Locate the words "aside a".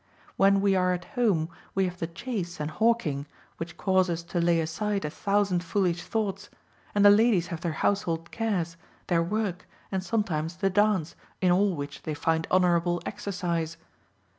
4.59-5.11